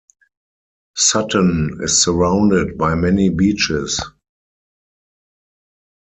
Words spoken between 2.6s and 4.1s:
by many beaches.